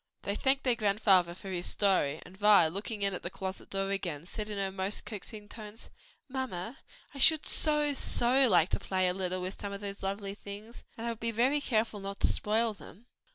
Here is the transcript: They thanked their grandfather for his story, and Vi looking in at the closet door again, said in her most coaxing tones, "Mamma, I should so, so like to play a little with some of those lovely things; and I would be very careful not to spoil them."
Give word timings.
They 0.23 0.33
thanked 0.35 0.63
their 0.63 0.73
grandfather 0.73 1.35
for 1.35 1.49
his 1.51 1.67
story, 1.67 2.19
and 2.25 2.35
Vi 2.35 2.65
looking 2.69 3.03
in 3.03 3.13
at 3.13 3.21
the 3.21 3.29
closet 3.29 3.69
door 3.69 3.91
again, 3.91 4.25
said 4.25 4.49
in 4.49 4.57
her 4.57 4.71
most 4.71 5.05
coaxing 5.05 5.47
tones, 5.47 5.91
"Mamma, 6.27 6.79
I 7.13 7.19
should 7.19 7.45
so, 7.45 7.93
so 7.93 8.49
like 8.49 8.69
to 8.69 8.79
play 8.79 9.07
a 9.07 9.13
little 9.13 9.43
with 9.43 9.61
some 9.61 9.73
of 9.73 9.81
those 9.81 10.01
lovely 10.01 10.33
things; 10.33 10.83
and 10.97 11.05
I 11.05 11.11
would 11.11 11.19
be 11.19 11.29
very 11.29 11.61
careful 11.61 11.99
not 11.99 12.19
to 12.21 12.27
spoil 12.33 12.73
them." 12.73 13.05